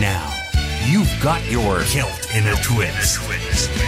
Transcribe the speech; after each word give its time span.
Now, 0.00 0.30
you've 0.84 1.10
got 1.22 1.42
your 1.50 1.80
kilt 1.84 2.34
in 2.34 2.46
a 2.46 2.54
twist. 2.56 3.18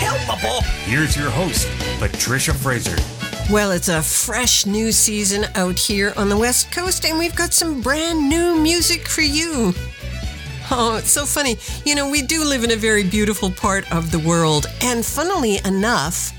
Helpable. 0.00 0.62
Here's 0.84 1.14
your 1.14 1.28
host, 1.28 1.68
Patricia 1.98 2.54
Fraser. 2.54 2.96
Well, 3.52 3.72
it's 3.72 3.88
a 3.88 4.00
fresh 4.00 4.64
new 4.64 4.90
season 4.90 5.44
out 5.54 5.78
here 5.78 6.14
on 6.16 6.30
the 6.30 6.36
West 6.36 6.72
Coast, 6.72 7.04
and 7.04 7.18
we've 7.18 7.36
got 7.36 7.52
some 7.52 7.82
brand 7.82 8.26
new 8.26 8.58
music 8.58 9.06
for 9.06 9.20
you. 9.20 9.74
Oh, 10.70 10.96
it's 10.98 11.10
so 11.10 11.26
funny. 11.26 11.58
You 11.84 11.94
know, 11.94 12.08
we 12.08 12.22
do 12.22 12.42
live 12.42 12.64
in 12.64 12.70
a 12.70 12.76
very 12.76 13.04
beautiful 13.04 13.50
part 13.50 13.90
of 13.92 14.10
the 14.10 14.18
world, 14.18 14.64
and 14.80 15.04
funnily 15.04 15.60
enough, 15.66 16.32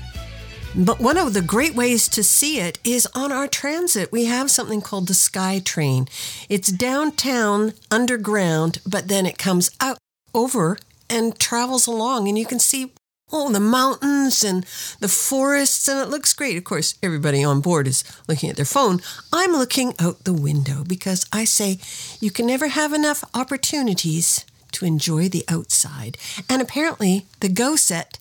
but 0.74 1.00
one 1.00 1.16
of 1.16 1.34
the 1.34 1.42
great 1.42 1.74
ways 1.74 2.08
to 2.08 2.22
see 2.22 2.60
it 2.60 2.78
is 2.84 3.08
on 3.14 3.32
our 3.32 3.48
transit. 3.48 4.12
We 4.12 4.26
have 4.26 4.50
something 4.50 4.80
called 4.80 5.08
the 5.08 5.14
Sky 5.14 5.60
Train. 5.64 6.06
It's 6.48 6.70
downtown, 6.70 7.72
underground, 7.90 8.80
but 8.86 9.08
then 9.08 9.26
it 9.26 9.38
comes 9.38 9.70
out 9.80 9.98
over 10.32 10.78
and 11.08 11.38
travels 11.38 11.86
along, 11.86 12.28
and 12.28 12.38
you 12.38 12.46
can 12.46 12.60
see 12.60 12.92
oh, 13.32 13.50
the 13.50 13.60
mountains 13.60 14.44
and 14.44 14.64
the 15.00 15.08
forests, 15.08 15.88
and 15.88 16.00
it 16.00 16.08
looks 16.08 16.32
great. 16.32 16.56
Of 16.56 16.64
course, 16.64 16.94
everybody 17.02 17.42
on 17.44 17.60
board 17.60 17.86
is 17.86 18.04
looking 18.28 18.50
at 18.50 18.56
their 18.56 18.64
phone. 18.64 19.00
I'm 19.32 19.52
looking 19.52 19.94
out 19.98 20.24
the 20.24 20.32
window 20.32 20.84
because 20.86 21.26
I 21.32 21.44
say 21.44 21.78
you 22.20 22.30
can 22.30 22.46
never 22.46 22.68
have 22.68 22.92
enough 22.92 23.24
opportunities 23.34 24.44
to 24.72 24.84
enjoy 24.84 25.28
the 25.28 25.44
outside. 25.48 26.16
And 26.48 26.62
apparently, 26.62 27.26
the 27.40 27.48
Go 27.48 27.74
set 27.74 28.19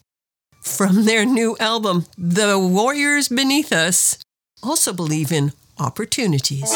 from 0.70 1.06
their 1.06 1.26
new 1.26 1.58
album, 1.60 2.06
The 2.18 2.58
Warriors 2.58 3.28
Beneath 3.28 3.74
Us, 3.74 4.18
also 4.62 4.94
believe 4.94 5.32
in 5.32 5.52
opportunities. 5.78 6.72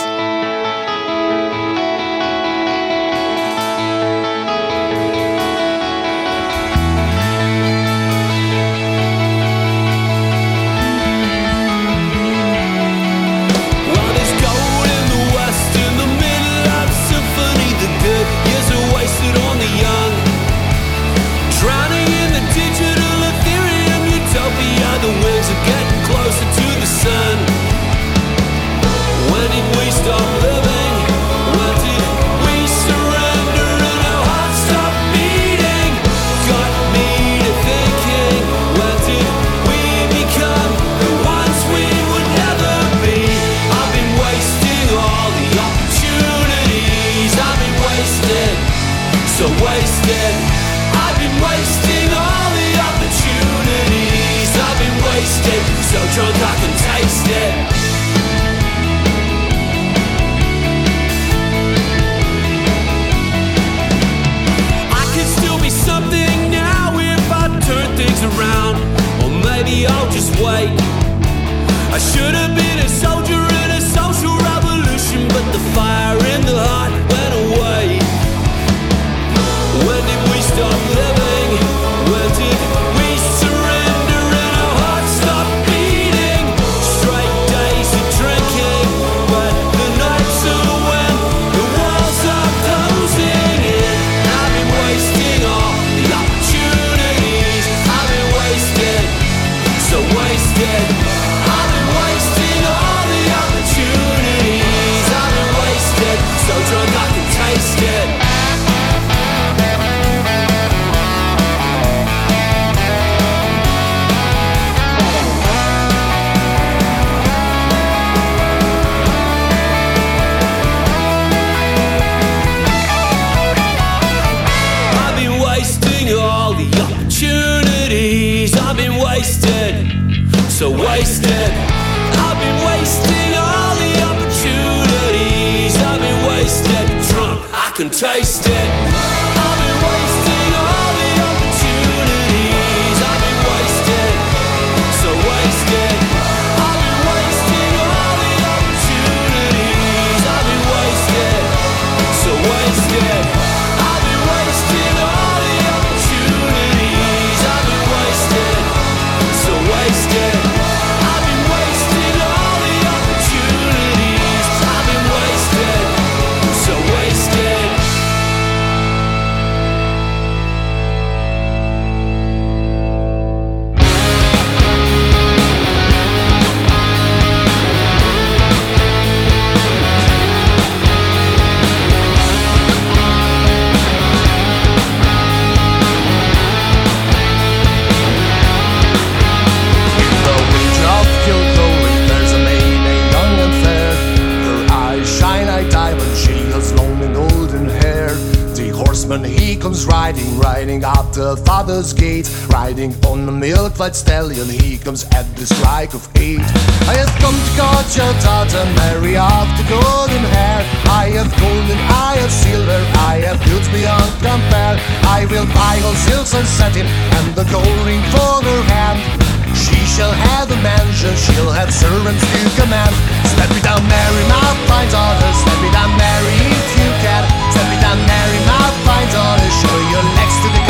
White 203.84 204.00
stallion, 204.00 204.48
he 204.48 204.80
comes 204.80 205.04
at 205.12 205.28
the 205.36 205.44
strike 205.44 205.92
of 205.92 206.08
eight. 206.16 206.48
I 206.88 206.96
have 207.04 207.12
come 207.20 207.36
to 207.36 207.52
court 207.60 207.90
your 207.92 208.16
daughter, 208.24 208.64
Mary 208.80 209.20
of 209.20 209.48
the 209.60 209.66
golden 209.68 210.24
hair. 210.24 210.64
I 210.88 211.12
have 211.20 211.28
golden, 211.36 211.76
I 211.92 212.16
have 212.24 212.32
silver, 212.32 212.80
I 213.12 213.20
have 213.28 213.44
goods 213.44 213.68
beyond 213.76 214.08
compare. 214.24 214.80
I 215.12 215.28
will 215.28 215.44
buy 215.52 215.84
all 215.84 215.98
silks 216.08 216.32
and 216.32 216.48
satin, 216.48 216.88
and 216.88 217.36
the 217.36 217.44
gold 217.52 217.80
ring 217.84 218.00
for 218.16 218.40
her 218.48 218.62
hand. 218.72 219.04
She 219.52 219.76
shall 219.92 220.16
have 220.32 220.48
a 220.48 220.60
mansion, 220.64 221.12
she'll 221.20 221.52
have 221.52 221.68
servants 221.68 222.24
to 222.24 222.40
command. 222.56 222.96
Step 223.36 223.52
me 223.52 223.60
down, 223.68 223.84
Mary, 223.84 224.24
my 224.32 224.48
fine 224.64 224.88
daughter. 224.96 225.28
Step 225.44 225.60
me 225.60 225.68
down, 225.76 225.92
Mary, 226.00 226.36
if 226.40 226.68
you 226.80 226.88
can. 227.04 227.24
Step 227.52 227.68
me 227.68 227.76
down, 227.84 228.00
Mary, 228.00 228.40
my 228.48 228.64
fine 228.88 229.12
daughter. 229.12 229.50
Show 229.60 229.76
your 229.92 230.06
legs 230.16 230.36
to 230.40 230.48
the 230.56 230.64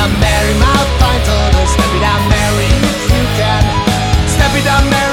countryman. 0.00 0.30
Step 4.26 4.54
it 4.56 4.64
down, 4.64 4.88
Mary, 4.90 5.09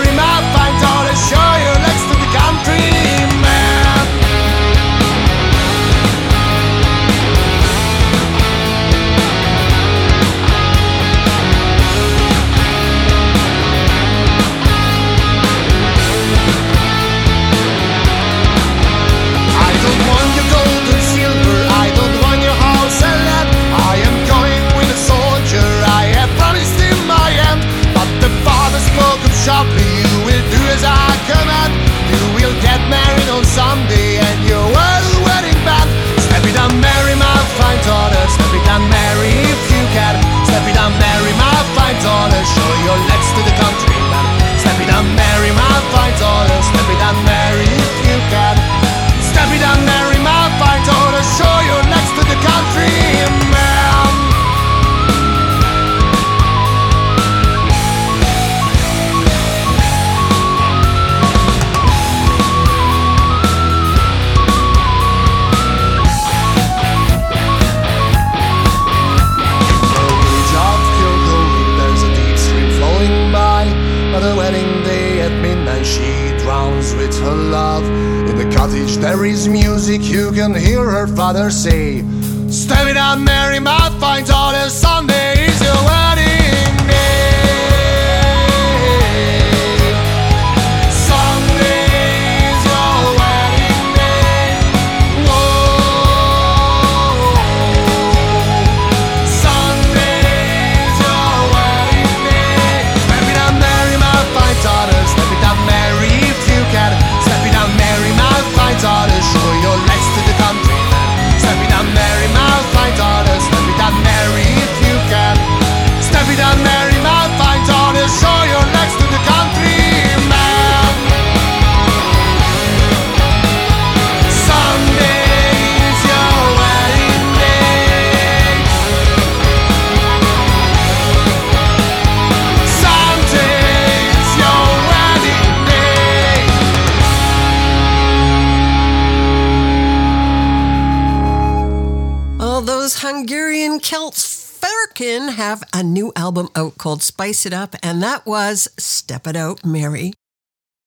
Hungarian 143.10 143.80
Celts 143.80 144.60
Firkin 144.60 145.30
have 145.30 145.64
a 145.74 145.82
new 145.82 146.12
album 146.18 146.50
out 146.58 146.78
called 146.78 147.02
Spice 147.02 147.46
It 147.46 147.54
Up, 147.54 147.74
and 147.82 148.04
that 148.04 148.26
was 148.26 148.68
Step 148.78 149.26
It 149.28 149.38
Out, 149.38 149.64
Mary. 149.64 150.12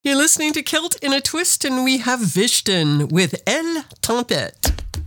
You're 0.04 0.16
listening 0.16 0.52
to 0.52 0.62
Celt 0.62 1.02
in 1.02 1.14
a 1.14 1.22
Twist, 1.22 1.64
and 1.64 1.82
we 1.82 1.96
have 1.96 2.20
Vishten 2.20 3.10
with 3.10 3.42
Elle 3.46 3.84
Tempête. 4.02 4.99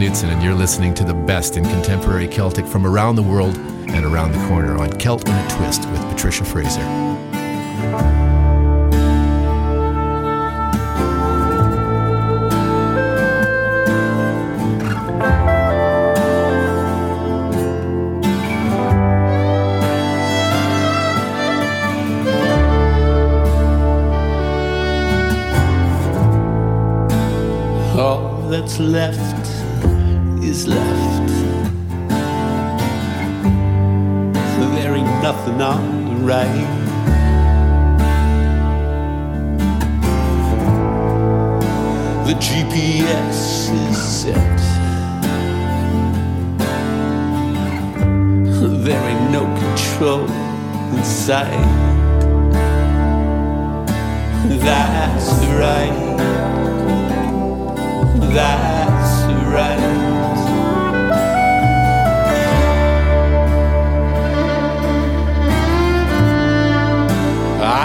Knutson, 0.00 0.32
and 0.32 0.42
you're 0.42 0.54
listening 0.54 0.94
to 0.94 1.04
the 1.04 1.12
best 1.12 1.58
in 1.58 1.64
contemporary 1.64 2.26
Celtic 2.26 2.66
from 2.66 2.86
around 2.86 3.16
the 3.16 3.22
world 3.22 3.54
and 3.58 4.06
around 4.06 4.32
the 4.32 4.48
corner 4.48 4.78
on 4.78 4.88
Celt 4.98 5.28
in 5.28 5.34
a 5.34 5.48
Twist 5.50 5.86
with 5.90 6.00
Patricia 6.10 6.42
Fraser. 6.42 7.10
left 28.78 29.39
is 30.60 30.66
left. 30.68 31.28
There 34.74 34.94
ain't 34.94 35.22
nothing 35.22 35.60
on 35.60 36.04
the 36.04 36.16
right. 36.24 36.66
The 42.26 42.34
GPS 42.34 43.70
is 43.88 43.98
set. 44.20 44.58
There 48.84 49.04
ain't 49.10 49.30
no 49.30 49.44
control 49.62 50.24
inside. 50.96 51.64
That's 54.64 55.30
right. 55.60 55.96
That's 58.34 58.89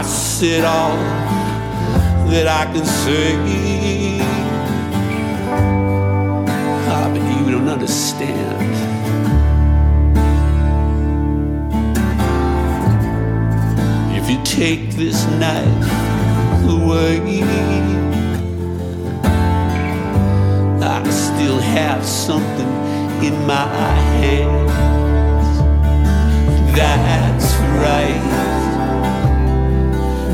I 0.05 0.07
said 0.07 0.63
all 0.63 0.97
that 2.29 2.47
I 2.47 2.71
can 2.71 2.85
say. 2.85 3.33
Ah, 6.87 7.09
but 7.11 7.23
you 7.33 7.51
don't 7.51 7.67
understand. 7.67 8.61
If 14.15 14.29
you 14.29 14.37
take 14.43 14.91
this 14.91 15.25
knife 15.39 15.89
away, 16.69 17.41
I 20.83 21.09
still 21.09 21.59
have 21.59 22.05
something 22.05 22.71
in 23.25 23.35
my 23.47 23.65
hands. 24.21 24.71
That's 26.75 27.55
right. 27.81 28.54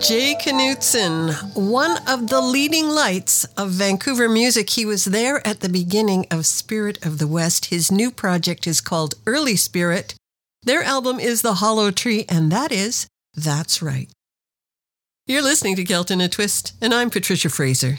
Jay 0.00 0.34
Knutson, 0.34 1.54
one 1.54 1.98
of 2.08 2.28
the 2.28 2.40
leading 2.40 2.88
lights 2.88 3.44
of 3.58 3.68
Vancouver 3.68 4.30
music. 4.30 4.70
He 4.70 4.86
was 4.86 5.04
there 5.04 5.46
at 5.46 5.60
the 5.60 5.68
beginning 5.68 6.26
of 6.30 6.46
Spirit 6.46 7.04
of 7.04 7.18
the 7.18 7.26
West. 7.26 7.66
His 7.66 7.92
new 7.92 8.10
project 8.10 8.66
is 8.66 8.80
called 8.80 9.14
Early 9.26 9.56
Spirit. 9.56 10.14
Their 10.62 10.82
album 10.82 11.20
is 11.20 11.42
The 11.42 11.54
Hollow 11.54 11.90
Tree, 11.90 12.24
and 12.30 12.50
that 12.50 12.72
is 12.72 13.08
That's 13.34 13.82
Right. 13.82 14.08
You're 15.26 15.42
listening 15.42 15.76
to 15.76 15.84
Celt 15.84 16.10
in 16.10 16.22
a 16.22 16.30
Twist, 16.30 16.72
and 16.80 16.94
I'm 16.94 17.10
Patricia 17.10 17.50
Fraser. 17.50 17.98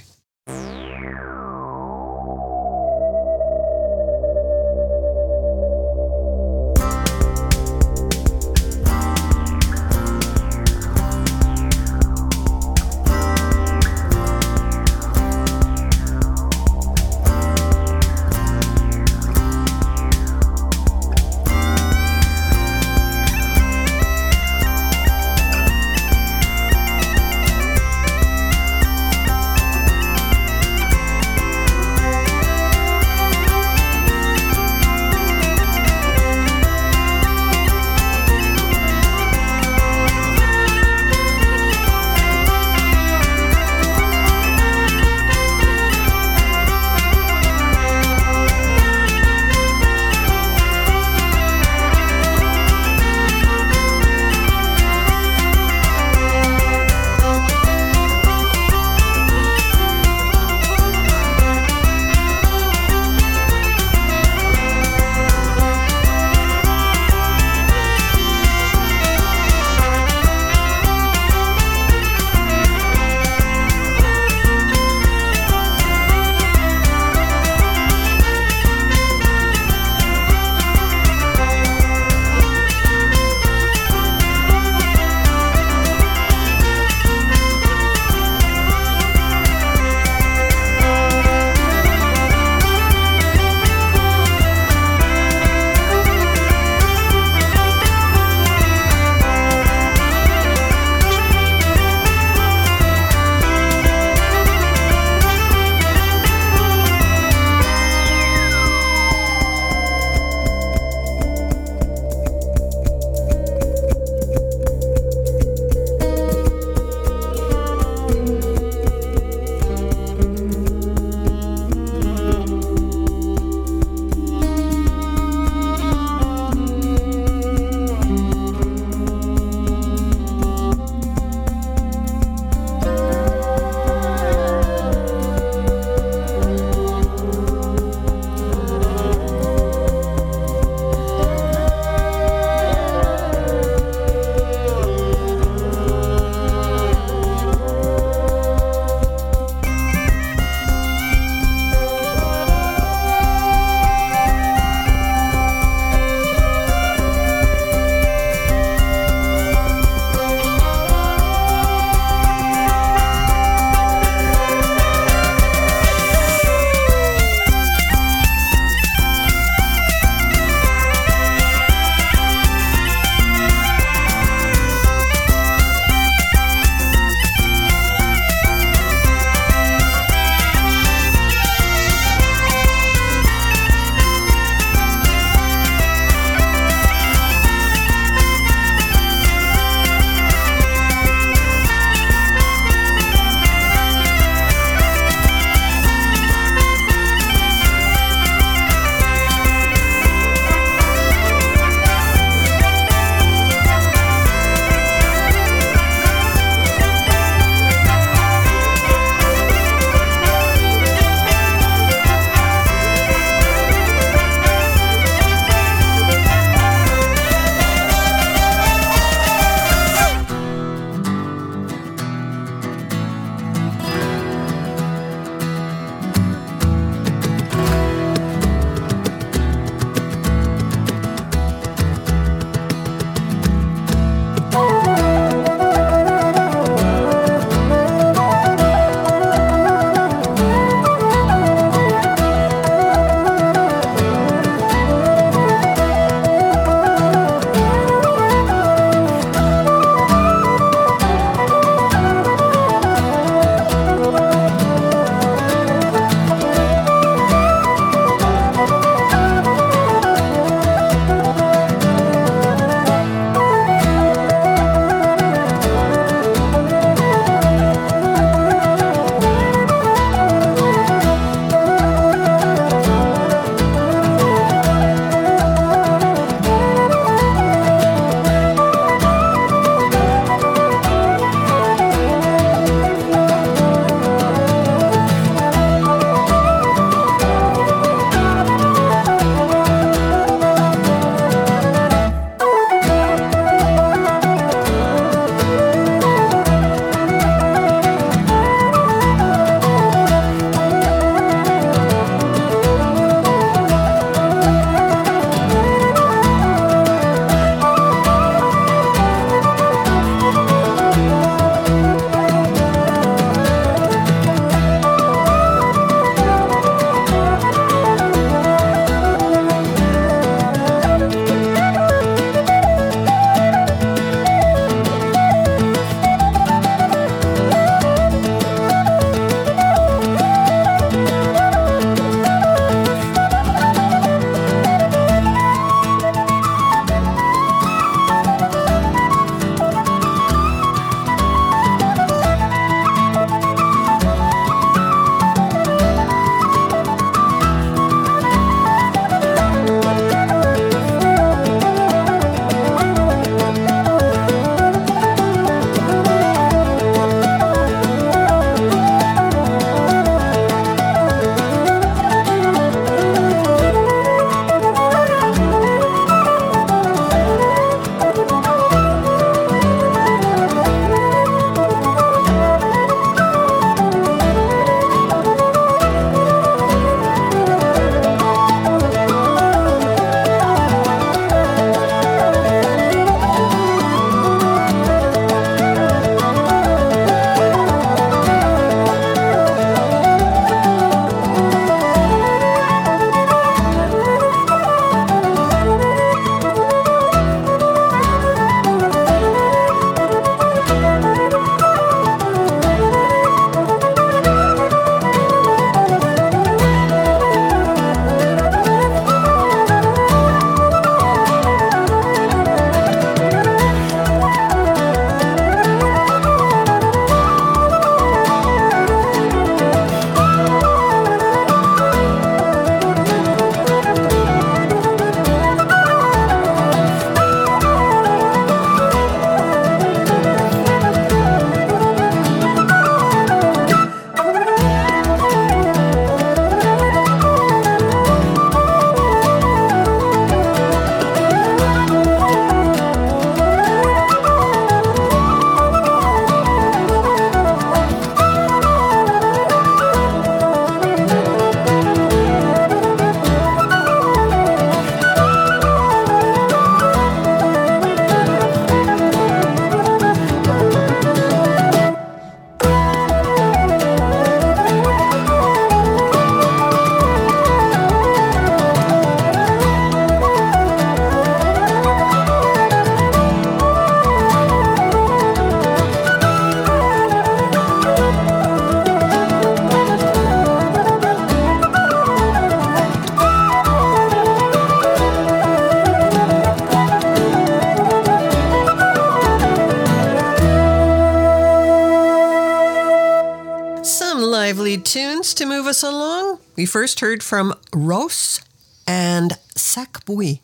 We 496.62 496.68
first 496.68 497.00
heard 497.00 497.24
from 497.24 497.56
Ros 497.74 498.40
and 498.86 499.34
Sac 499.56 500.06
Buit 500.06 500.42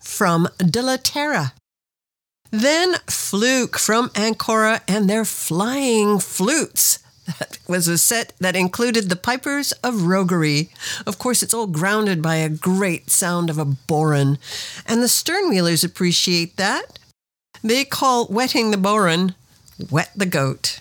from 0.00 0.48
De 0.56 0.80
La 0.80 0.96
Terra. 0.96 1.52
Then 2.50 2.94
Flook 3.08 3.76
from 3.76 4.10
Ancora 4.14 4.80
and 4.88 5.06
their 5.06 5.26
Flying 5.26 6.18
Flutes. 6.18 7.00
That 7.26 7.58
was 7.68 7.88
a 7.88 7.98
set 7.98 8.32
that 8.40 8.56
included 8.56 9.10
the 9.10 9.16
Pipers 9.16 9.72
of 9.84 10.06
Roguery. 10.06 10.70
Of 11.06 11.18
course, 11.18 11.42
it's 11.42 11.52
all 11.52 11.66
grounded 11.66 12.22
by 12.22 12.36
a 12.36 12.48
great 12.48 13.10
sound 13.10 13.50
of 13.50 13.58
a 13.58 13.66
bodhrán, 13.66 14.38
and 14.86 15.02
the 15.02 15.08
Sternwheelers 15.08 15.84
appreciate 15.84 16.56
that. 16.56 16.98
They 17.62 17.84
call 17.84 18.28
wetting 18.30 18.70
the 18.70 18.78
bodhrán 18.78 19.34
wet 19.90 20.10
the 20.16 20.24
goat. 20.24 20.80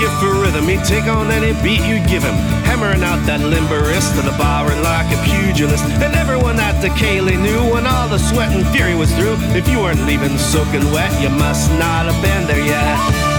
Gift 0.00 0.14
for 0.18 0.32
rhythm. 0.32 0.66
He'd 0.66 0.82
take 0.84 1.04
on 1.04 1.30
any 1.30 1.52
beat 1.62 1.84
you'd 1.84 2.08
give 2.08 2.22
him, 2.22 2.32
hammering 2.64 3.02
out 3.02 3.20
that 3.26 3.40
limber 3.40 3.82
wrist 3.84 4.16
to 4.16 4.22
the 4.22 4.30
bodhrán 4.40 4.82
like 4.82 5.12
a 5.12 5.20
pugilist. 5.28 5.84
And 5.84 6.14
everyone 6.14 6.58
at 6.58 6.80
the 6.80 6.88
ceilidh 6.88 7.36
knew 7.36 7.70
when 7.70 7.86
all 7.86 8.08
the 8.08 8.16
sweat 8.16 8.50
and 8.50 8.66
fury 8.68 8.94
was 8.94 9.14
through. 9.14 9.36
If 9.52 9.68
you 9.68 9.78
weren't 9.78 10.06
leaving 10.06 10.38
soaking 10.38 10.90
wet, 10.90 11.12
you 11.20 11.28
must 11.28 11.70
not 11.72 12.06
have 12.06 12.16
been 12.24 12.46
there 12.46 12.64
yet. 12.64 13.29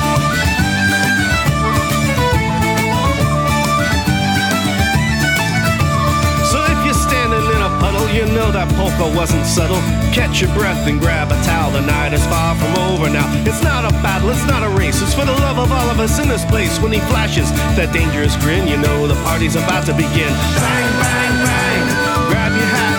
You 8.13 8.25
know 8.25 8.51
that 8.51 8.67
polka 8.75 9.07
wasn't 9.15 9.45
subtle. 9.45 9.79
Catch 10.13 10.41
your 10.41 10.53
breath 10.53 10.87
and 10.87 10.99
grab 10.99 11.31
a 11.31 11.37
towel. 11.43 11.71
The 11.71 11.81
night 11.81 12.13
is 12.13 12.25
far 12.27 12.55
from 12.55 12.75
over 12.91 13.09
now. 13.09 13.27
It's 13.45 13.63
not 13.63 13.85
a 13.85 13.91
battle, 14.03 14.29
it's 14.29 14.45
not 14.45 14.63
a 14.63 14.69
race. 14.69 15.01
It's 15.01 15.13
for 15.13 15.25
the 15.25 15.33
love 15.33 15.57
of 15.57 15.71
all 15.71 15.89
of 15.89 15.99
us 15.99 16.19
in 16.19 16.27
this 16.27 16.45
place. 16.45 16.79
When 16.79 16.91
he 16.91 16.99
flashes 17.11 17.51
that 17.75 17.93
dangerous 17.93 18.35
grin, 18.37 18.67
you 18.67 18.77
know 18.77 19.07
the 19.07 19.19
party's 19.23 19.55
about 19.55 19.85
to 19.87 19.93
begin. 19.93 20.31
Bang, 20.59 20.91
bang, 21.01 21.33
bang. 21.45 21.83
Grab 22.29 22.51
your 22.51 22.69
hat 22.75 22.90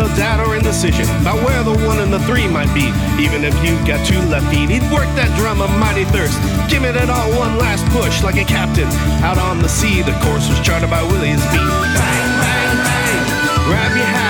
no 0.00 0.08
doubt 0.16 0.40
or 0.40 0.56
indecision 0.56 1.04
about 1.20 1.36
where 1.44 1.62
the 1.62 1.76
one 1.84 2.00
and 2.00 2.10
the 2.10 2.20
three 2.20 2.48
might 2.48 2.72
be. 2.72 2.88
Even 3.20 3.44
if 3.44 3.52
you 3.60 3.76
got 3.84 4.00
two 4.06 4.20
left 4.32 4.48
feet, 4.48 4.70
he'd 4.70 4.86
work 4.88 5.04
that 5.12 5.28
drum 5.36 5.60
a 5.60 5.68
mighty 5.76 6.08
thirst. 6.08 6.40
Give 6.72 6.84
it 6.84 6.96
all 6.96 7.28
one 7.36 7.58
last 7.58 7.84
push 7.92 8.22
like 8.22 8.36
a 8.40 8.44
captain 8.44 8.88
out 9.20 9.36
on 9.36 9.58
the 9.58 9.68
sea. 9.68 10.00
The 10.00 10.16
course 10.24 10.48
was 10.48 10.58
charted 10.64 10.88
by 10.88 11.02
Willie's 11.02 11.44
beat. 11.52 11.68
Bang, 11.92 12.30
bang, 12.40 12.76
bang. 12.80 13.24
Grab 13.68 13.92
your 13.92 14.08
hat, 14.08 14.29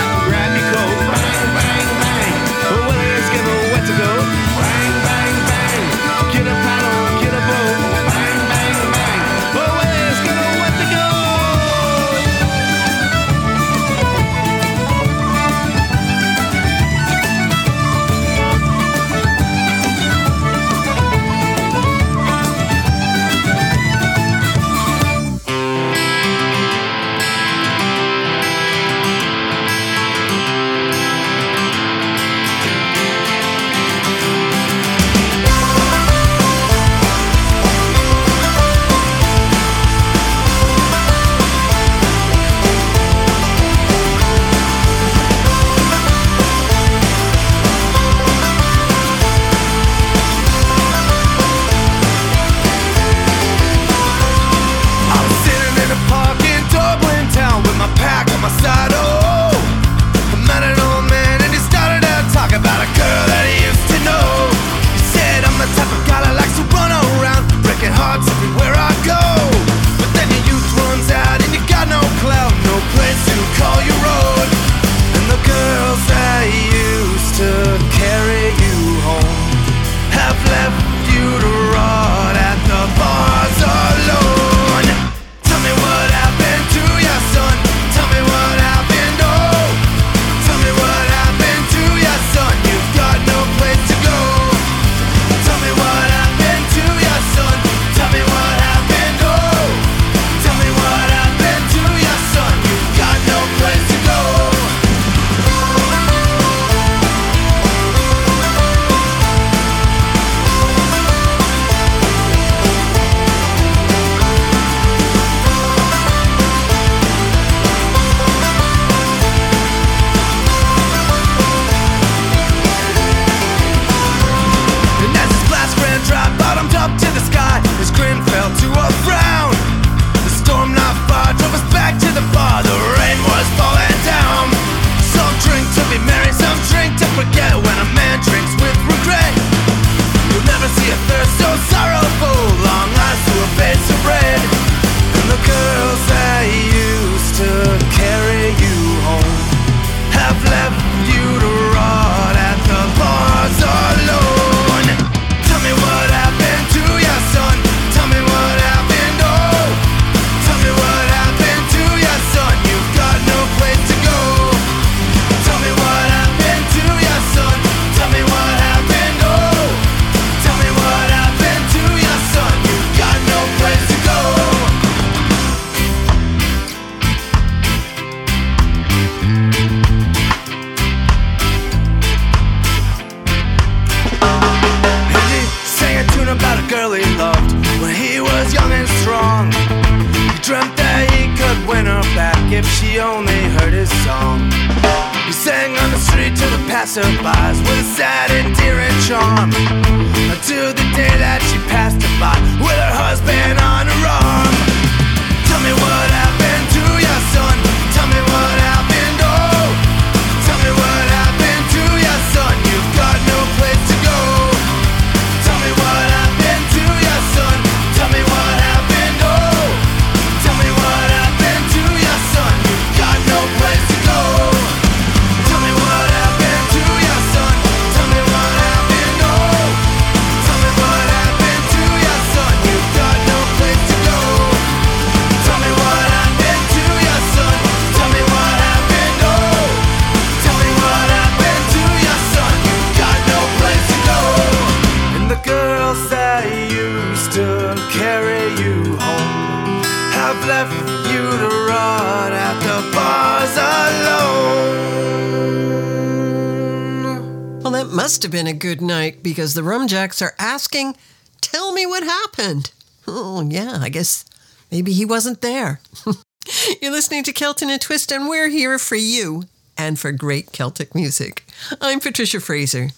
have 258.31 258.45
been 258.45 258.55
a 258.55 258.57
good 258.57 258.81
night 258.81 259.25
because 259.25 259.55
the 259.55 259.61
Rumjacks 259.61 260.23
are 260.23 260.35
asking, 260.39 260.97
Tell 261.41 261.73
me 261.73 261.85
what 261.85 262.05
happened. 262.05 262.71
Oh, 263.09 263.43
yeah, 263.43 263.79
I 263.81 263.89
guess 263.89 264.25
maybe 264.71 264.93
he 264.93 265.05
wasn't 265.05 265.41
there. 265.41 265.81
You're 266.81 266.93
listening 266.93 267.25
to 267.25 267.33
Kelton 267.33 267.71
and 267.71 267.81
Twist, 267.81 268.13
and 268.13 268.29
we're 268.29 268.49
here 268.49 268.79
for 268.79 268.95
you 268.95 269.45
and 269.77 269.99
for 269.99 270.13
great 270.13 270.53
Celtic 270.53 270.95
music. 270.95 271.45
I'm 271.81 271.99
Patricia 271.99 272.39
Fraser. 272.39 272.91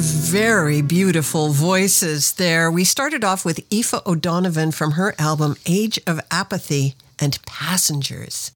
Very 0.00 0.80
beautiful 0.80 1.50
voices 1.50 2.32
there. 2.32 2.70
We 2.70 2.84
started 2.84 3.22
off 3.22 3.44
with 3.44 3.60
Aoife 3.70 4.06
O'Donovan 4.06 4.72
from 4.72 4.92
her 4.92 5.14
album 5.18 5.56
Age 5.66 6.00
of 6.06 6.20
Apathy 6.30 6.94
and 7.18 7.38
Passengers. 7.44 8.52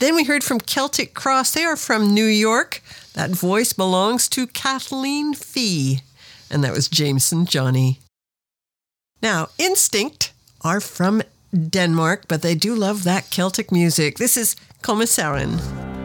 Then 0.00 0.14
we 0.14 0.24
heard 0.24 0.44
from 0.44 0.60
Celtic 0.60 1.14
Cross. 1.14 1.52
They 1.52 1.64
are 1.64 1.76
from 1.76 2.12
New 2.12 2.26
York. 2.26 2.82
That 3.14 3.30
voice 3.30 3.72
belongs 3.72 4.28
to 4.28 4.46
Kathleen 4.46 5.32
Fee. 5.32 6.00
And 6.50 6.62
that 6.62 6.74
was 6.74 6.88
Jameson 6.88 7.46
Johnny. 7.46 8.00
Now, 9.22 9.48
Instinkt 9.58 10.32
are 10.60 10.80
from 10.80 11.22
Denmark, 11.54 12.24
but 12.28 12.42
they 12.42 12.54
do 12.54 12.74
love 12.74 13.04
that 13.04 13.30
Celtic 13.30 13.72
music. 13.72 14.18
This 14.18 14.36
is 14.36 14.56
Kommisaeren. 14.82 15.95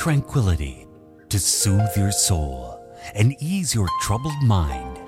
Tranquility 0.00 0.86
to 1.28 1.38
soothe 1.38 1.94
your 1.94 2.10
soul 2.10 2.80
and 3.14 3.36
ease 3.38 3.74
your 3.74 3.86
troubled 4.00 4.42
mind. 4.42 4.98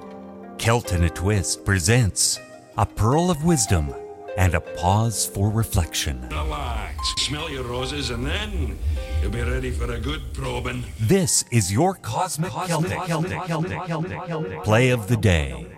Celt 0.59 0.93
in 0.93 1.05
a 1.05 1.09
Twist 1.09 1.65
presents 1.65 2.39
a 2.77 2.85
pearl 2.85 3.31
of 3.31 3.43
wisdom 3.43 3.95
and 4.37 4.53
a 4.53 4.61
pause 4.61 5.25
for 5.25 5.49
reflection. 5.49 6.29
Relax, 6.29 6.95
smell 7.17 7.49
your 7.49 7.65
roses, 7.65 8.11
and 8.11 8.27
then 8.27 8.79
you'll 9.23 9.31
be 9.31 9.41
ready 9.41 9.71
for 9.71 9.91
a 9.91 9.99
good 9.99 10.21
probing. 10.35 10.85
This 11.01 11.47
is 11.51 11.73
your 11.73 11.95
Cosmic, 11.95 12.53
Celtic, 12.53 12.99
play 14.63 14.91
of 14.91 15.09
the 15.09 15.17
day. 15.17 15.69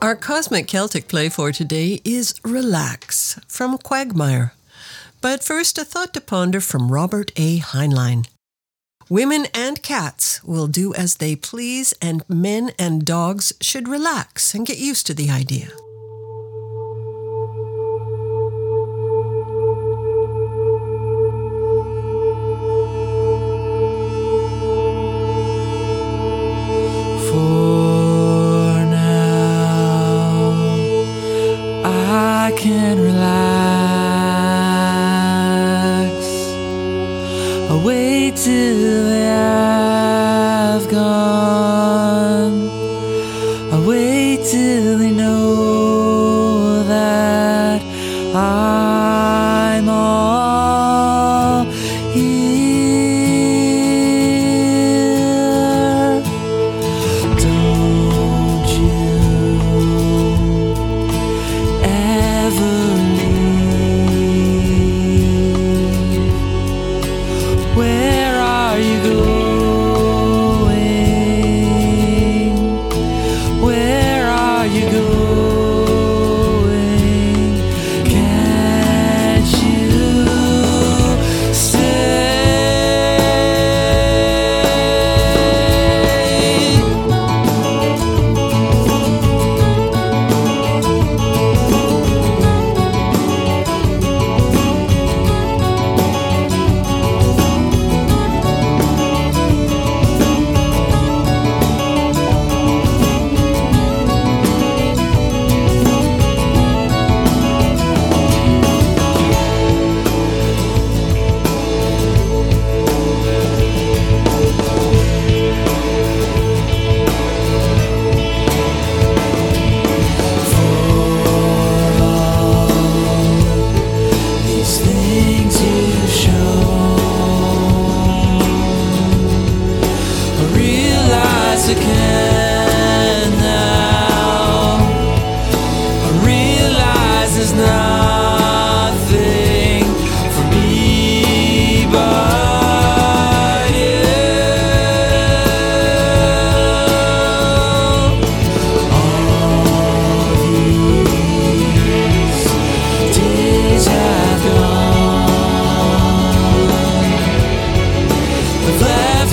Our 0.00 0.16
cosmic 0.16 0.66
Celtic 0.66 1.08
play 1.08 1.28
for 1.28 1.52
today 1.52 2.00
is 2.06 2.40
Relax 2.42 3.38
from 3.46 3.76
Quagmyre. 3.76 4.52
But 5.20 5.44
first, 5.44 5.76
a 5.76 5.84
thought 5.84 6.14
to 6.14 6.22
ponder 6.22 6.62
from 6.62 6.90
Robert 6.90 7.32
A. 7.36 7.58
Heinlein. 7.58 8.26
Women 9.12 9.46
and 9.52 9.82
cats 9.82 10.42
will 10.42 10.66
do 10.66 10.94
as 10.94 11.16
they 11.16 11.36
please, 11.36 11.92
and 12.00 12.26
men 12.30 12.72
and 12.78 13.04
dogs 13.04 13.52
should 13.60 13.86
relax 13.86 14.54
and 14.54 14.66
get 14.66 14.78
used 14.78 15.06
to 15.06 15.12
the 15.12 15.28
idea. 15.28 15.68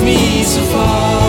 Me 0.04 0.44
so 0.44 0.62
far, 0.64 1.29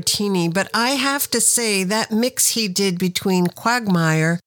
martini, 0.00 0.48
but 0.48 0.70
I 0.72 0.90
have 0.90 1.28
to 1.28 1.42
say 1.42 1.84
that 1.84 2.10
mix 2.10 2.48
he 2.48 2.68
did 2.68 2.98
between 2.98 3.48
Quagmyre 3.48 4.38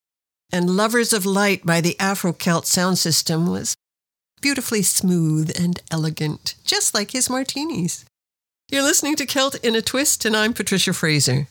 and 0.51 0.67
Lovers 0.67 1.13
of 1.13 1.27
Light 1.27 1.63
by 1.63 1.79
the 1.79 1.95
Afro 1.99 2.33
Celt 2.33 2.65
sound 2.65 2.97
system 2.97 3.47
was 3.47 3.75
beautifully 4.41 4.81
smooth 4.81 5.51
and 5.55 5.79
elegant, 5.91 6.55
just 6.65 6.95
like 6.95 7.11
his 7.11 7.29
martinis. 7.29 8.03
You're 8.71 8.81
listening 8.81 9.15
to 9.17 9.27
Celt 9.27 9.63
in 9.63 9.75
a 9.75 9.81
Twist, 9.83 10.25
and 10.25 10.35
I'm 10.35 10.53
Patricia 10.53 10.91
Fraser. 10.91 11.47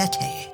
Sete. 0.00 0.50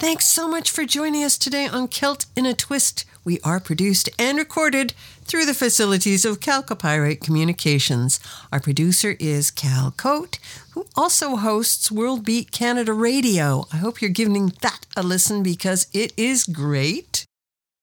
Thanks 0.00 0.26
so 0.26 0.48
much 0.48 0.70
for 0.70 0.86
joining 0.86 1.22
us 1.22 1.36
today 1.36 1.66
on 1.66 1.86
Celt 1.86 2.24
in 2.34 2.46
a 2.46 2.54
Twist. 2.54 3.04
We 3.22 3.38
are 3.44 3.60
produced 3.60 4.08
and 4.18 4.38
recorded 4.38 4.94
through 5.22 5.44
the 5.44 5.52
facilities 5.52 6.24
of 6.24 6.40
Calcopyrite 6.40 7.20
Communications. 7.20 8.20
Our 8.50 8.60
producer 8.60 9.16
is 9.20 9.50
Cal 9.50 9.90
Coate, 9.90 10.38
who 10.70 10.86
also 10.96 11.36
hosts 11.36 11.92
World 11.92 12.24
Beat 12.24 12.52
Canada 12.52 12.94
Radio. 12.94 13.66
I 13.70 13.76
hope 13.76 14.00
you're 14.00 14.10
giving 14.10 14.54
that 14.62 14.86
a 14.96 15.02
listen 15.02 15.42
because 15.42 15.86
it 15.92 16.14
is 16.16 16.44
great. 16.44 17.26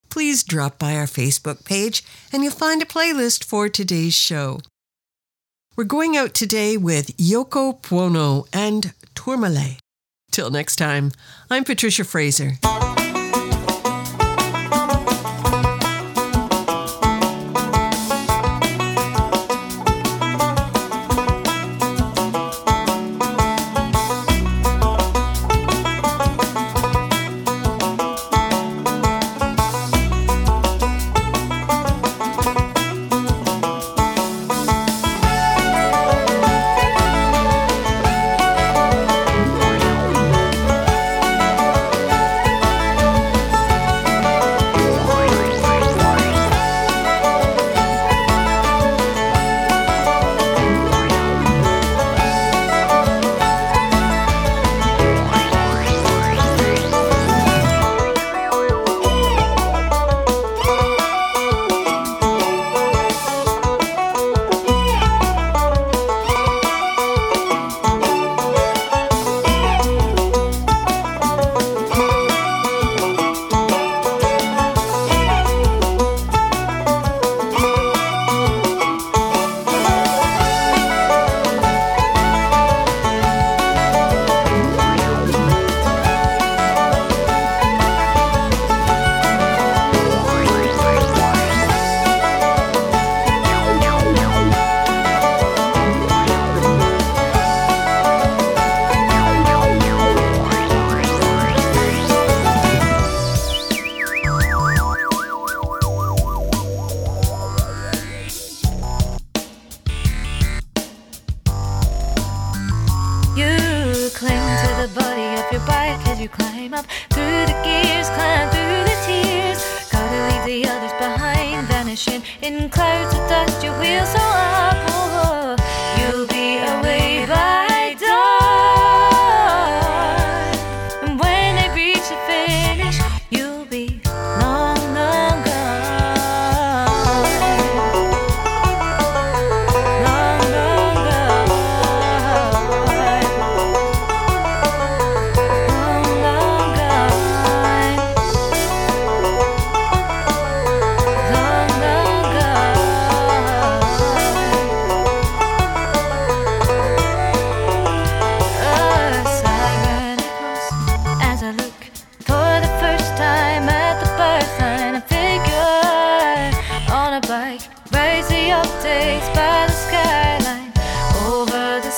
Please 0.10 0.44
drop 0.44 0.80
by 0.80 0.96
our 0.96 1.06
Facebook 1.06 1.64
page 1.64 2.04
and 2.34 2.42
you'll 2.44 2.54
find 2.54 2.82
a 2.82 2.86
playlist 2.86 3.44
for 3.44 3.70
today's 3.70 4.16
show. 4.16 4.60
We're 5.76 5.84
going 5.84 6.18
out 6.18 6.34
today 6.34 6.76
with 6.76 7.16
Yoko 7.18 7.80
Pwno 7.84 8.48
and 8.52 8.96
Tourmalet. 9.14 9.81
Till 10.32 10.50
next 10.50 10.78
time, 10.78 11.12
I'm 11.50 11.66
Patricia 11.66 12.06
Fraser. 12.06 12.58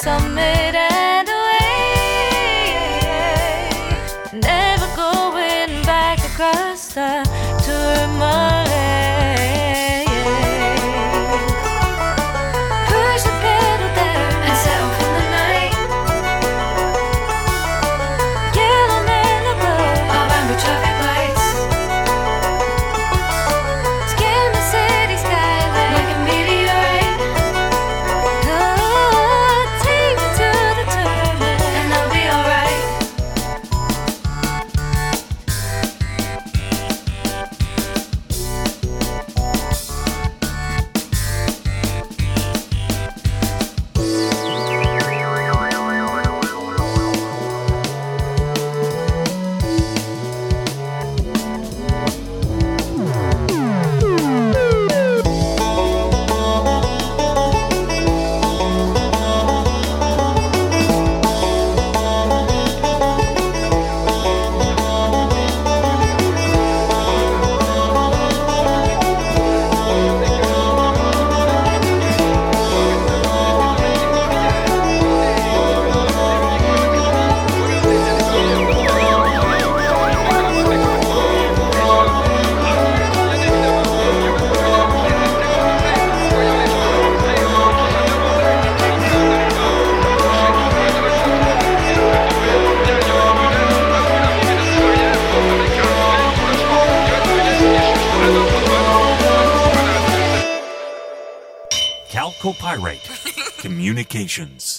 Over 0.06 0.62
Communications. 104.14 104.72